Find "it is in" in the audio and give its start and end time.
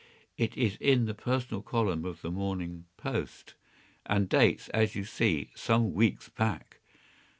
0.35-1.05